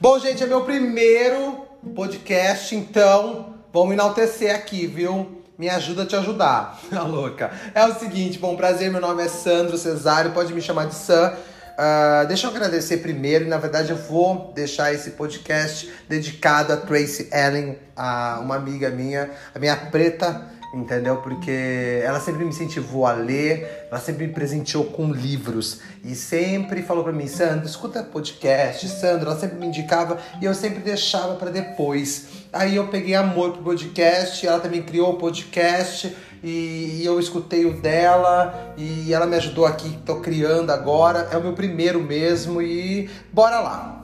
[0.00, 5.42] Bom, gente, é meu primeiro podcast, então vamos enaltecer aqui, viu?
[5.58, 6.78] Me ajuda a te ajudar.
[6.92, 7.50] A louca.
[7.74, 11.32] É o seguinte, bom, prazer, meu nome é Sandro Cesário, pode me chamar de Sam.
[11.32, 17.28] Uh, deixa eu agradecer primeiro, na verdade eu vou deixar esse podcast dedicado a Tracy
[17.32, 21.16] Ellen, a uma amiga minha, a minha preta entendeu?
[21.18, 26.82] Porque ela sempre me incentivou a ler, ela sempre me presenteou com livros e sempre
[26.82, 31.34] falou para mim, Sandro, escuta podcast, Sandro, ela sempre me indicava e eu sempre deixava
[31.34, 32.26] para depois.
[32.52, 37.80] Aí eu peguei amor pro podcast, ela também criou o podcast e, eu escutei o
[37.80, 43.10] dela e ela me ajudou aqui, tô criando agora, é o meu primeiro mesmo e
[43.32, 43.94] bora lá.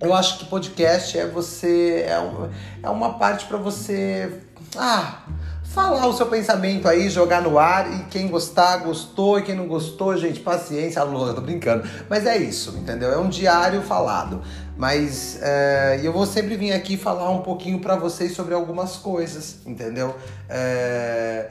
[0.00, 2.18] Eu acho que podcast é você é,
[2.82, 4.40] é uma parte para você
[4.76, 5.22] ah,
[5.72, 9.66] falar o seu pensamento aí, jogar no ar e quem gostar, gostou e quem não
[9.66, 11.88] gostou, gente, paciência, louca, tô brincando.
[12.10, 13.10] Mas é isso, entendeu?
[13.10, 14.42] É um diário falado.
[14.76, 19.58] Mas é, eu vou sempre vir aqui falar um pouquinho para vocês sobre algumas coisas,
[19.66, 20.14] entendeu?
[20.48, 21.50] É,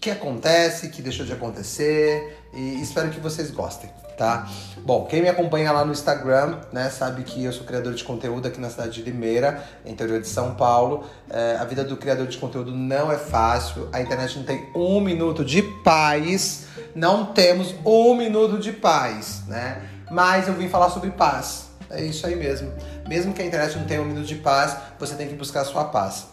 [0.00, 3.90] que acontece, que deixou de acontecer e espero que vocês gostem
[4.22, 4.48] tá?
[4.84, 8.46] Bom, quem me acompanha lá no Instagram, né, sabe que eu sou criador de conteúdo
[8.46, 11.04] aqui na cidade de Limeira, interior de São Paulo.
[11.28, 15.00] É, a vida do criador de conteúdo não é fácil, a internet não tem um
[15.00, 19.82] minuto de paz, não temos um minuto de paz, né?
[20.10, 21.70] Mas eu vim falar sobre paz.
[21.90, 22.72] É isso aí mesmo.
[23.08, 25.64] Mesmo que a internet não tenha um minuto de paz, você tem que buscar a
[25.64, 26.26] sua paz.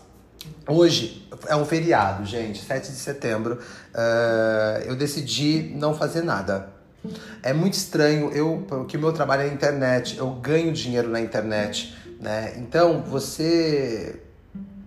[0.68, 3.59] Hoje é um feriado, gente, 7 de setembro.
[3.94, 6.80] Uh, eu decidi não fazer nada
[7.42, 11.22] é muito estranho, eu, porque o meu trabalho é na internet, eu ganho dinheiro na
[11.22, 12.54] internet, né?
[12.58, 14.22] Então, você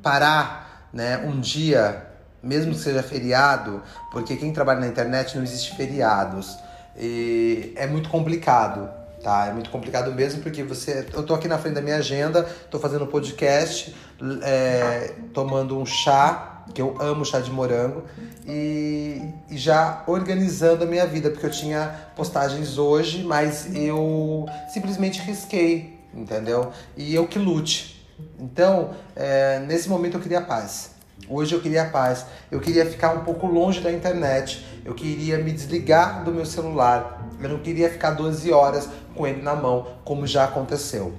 [0.03, 2.06] parar, né, um dia,
[2.42, 6.56] mesmo que seja feriado, porque quem trabalha na internet não existe feriados,
[6.97, 8.91] e é muito complicado,
[9.23, 9.47] tá?
[9.47, 12.78] É muito complicado mesmo porque você, eu tô aqui na frente da minha agenda, tô
[12.78, 13.95] fazendo um podcast,
[14.42, 18.05] é, tomando um chá que eu amo chá de morango,
[18.46, 19.20] e,
[19.51, 25.98] e, já organizando a minha vida, porque eu tinha postagens hoje, mas eu simplesmente risquei,
[26.14, 26.73] entendeu?
[26.96, 28.07] E eu que lute.
[28.39, 30.91] Então, é, nesse momento eu queria paz.
[31.29, 32.27] Hoje eu queria paz.
[32.51, 34.64] Eu queria ficar um pouco longe da internet.
[34.85, 37.21] Eu queria me desligar do meu celular.
[37.42, 41.13] Eu não queria ficar 12 horas com ele na mão, como já aconteceu.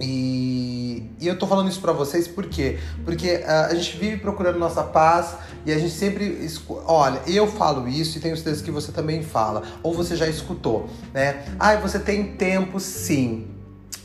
[0.00, 2.78] E, e eu tô falando isso para vocês por quê?
[3.04, 6.44] Porque uh, a gente vive procurando nossa paz e a gente sempre.
[6.86, 10.88] Olha, eu falo isso e tenho certeza que você também fala, ou você já escutou,
[11.14, 11.44] né?
[11.58, 13.48] Ah, você tem tempo sim.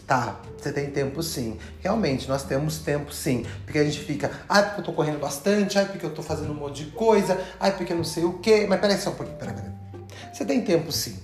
[0.06, 1.57] Tá, você tem tempo sim.
[1.79, 3.45] Realmente, nós temos tempo sim.
[3.66, 6.51] Porque a gente fica, ah, porque eu tô correndo bastante, ah, porque eu tô fazendo
[6.51, 8.66] um monte de coisa, ah, porque eu não sei o quê.
[8.69, 9.86] Mas peraí só um pouquinho, peraí, peraí.
[10.37, 11.17] Você tem tempo sim.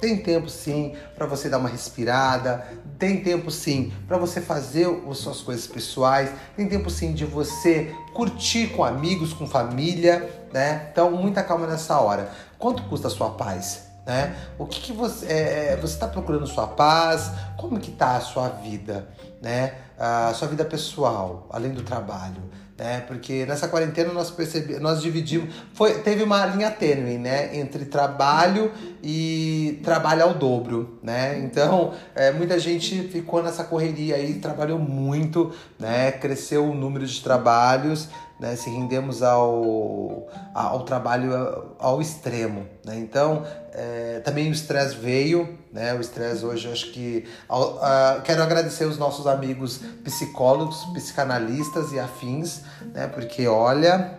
[0.00, 2.66] Tem tempo sim para você dar uma respirada,
[2.98, 7.94] tem tempo sim para você fazer as suas coisas pessoais, tem tempo sim de você
[8.14, 10.88] curtir com amigos, com família, né?
[10.90, 12.30] Então, muita calma nessa hora.
[12.58, 13.82] Quanto custa a sua paz?
[14.06, 14.34] Né?
[14.58, 17.32] O que, que você é, é você está procurando sua paz?
[17.58, 19.06] Como que tá a sua vida,
[19.42, 19.74] né?
[19.98, 22.42] A sua vida pessoal, além do trabalho
[22.76, 23.00] né?
[23.06, 28.72] Porque nessa quarentena nós percebemos, nós dividimos, foi, teve uma linha tênue, né, entre trabalho
[29.02, 31.38] e trabalho ao dobro, né?
[31.38, 36.12] Então, é, muita gente ficou nessa correria aí, trabalhou muito, né?
[36.12, 38.08] Cresceu o número de trabalhos,
[38.38, 38.56] né?
[38.56, 42.98] Se rendemos ao, ao trabalho ao extremo, né?
[42.98, 45.94] Então, é, também o estresse veio, né?
[45.94, 47.24] O estresse hoje, acho que.
[47.48, 52.62] Uh, quero agradecer os nossos amigos psicólogos, psicanalistas e afins,
[52.92, 53.06] né?
[53.06, 54.18] Porque olha.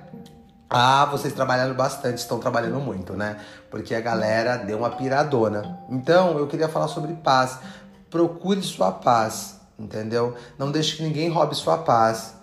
[0.68, 3.38] Ah, vocês trabalharam bastante, estão trabalhando muito, né?
[3.70, 5.80] Porque a galera deu uma piradona.
[5.90, 7.60] Então, eu queria falar sobre paz.
[8.10, 10.36] Procure sua paz, entendeu?
[10.58, 12.34] Não deixe que ninguém roube sua paz.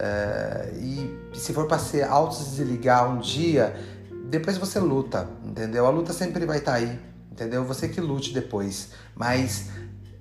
[0.00, 3.74] É, e se for para ser auto-desligar um dia,
[4.30, 5.86] depois você luta, entendeu?
[5.86, 7.00] A luta sempre vai estar tá aí,
[7.32, 7.64] entendeu?
[7.64, 9.70] Você que lute depois, mas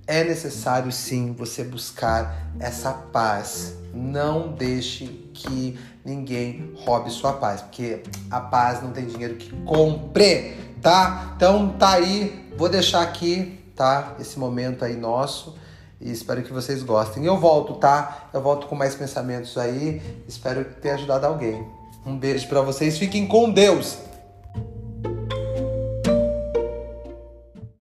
[0.07, 3.75] é necessário sim você buscar essa paz.
[3.93, 8.01] Não deixe que ninguém roube sua paz, porque
[8.31, 11.33] a paz não tem dinheiro que compre, tá?
[11.35, 14.15] Então tá aí, vou deixar aqui, tá?
[14.19, 15.55] Esse momento aí nosso
[15.99, 17.25] e espero que vocês gostem.
[17.25, 18.29] Eu volto, tá?
[18.33, 20.01] Eu volto com mais pensamentos aí.
[20.27, 21.65] Espero ter ajudado alguém.
[22.05, 22.97] Um beijo para vocês.
[22.97, 24.06] Fiquem com Deus.